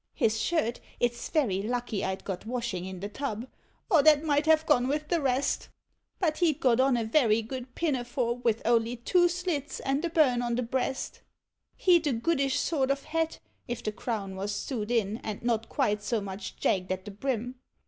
His 0.15 0.39
shirt, 0.41 0.79
it 0.99 1.13
's 1.13 1.29
very 1.29 1.61
lucky 1.61 2.03
I 2.03 2.15
'd 2.15 2.23
got 2.23 2.47
washing 2.47 2.85
in 2.85 3.01
the 3.01 3.07
tub, 3.07 3.47
or 3.87 4.01
that 4.01 4.23
might 4.23 4.47
have 4.47 4.65
gone 4.65 4.87
with 4.87 5.09
the 5.09 5.21
rest; 5.21 5.69
But 6.17 6.37
he'd 6.39 6.59
got 6.59 6.79
on 6.79 6.97
a 6.97 7.03
very 7.03 7.43
good 7.43 7.75
pinafore 7.75 8.37
with 8.37 8.63
only 8.65 8.95
two 8.95 9.29
slits 9.29 9.79
and 9.81 10.03
a 10.03 10.09
burn 10.09 10.41
on 10.41 10.55
the 10.55 10.63
breast. 10.63 11.21
He 11.75 11.99
'd 11.99 12.07
a 12.07 12.13
goodish 12.13 12.57
sort 12.57 12.89
of 12.89 13.03
hat, 13.03 13.37
if 13.67 13.83
the 13.83 13.91
crown 13.91 14.35
was 14.35 14.55
sewed 14.55 14.89
iu. 14.89 15.19
and 15.23 15.43
not 15.43 15.69
quite 15.69 16.01
so 16.01 16.19
much 16.19 16.55
jagged 16.57 16.91
at 16.91 17.05
the 17.05 17.11
brim. 17.11 17.59